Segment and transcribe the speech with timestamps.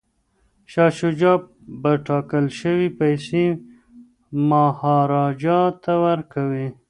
[0.71, 1.37] شاه شجاع
[1.81, 3.43] به ټاکل شوې پیسې
[4.49, 6.67] مهاراجا ته ورکوي.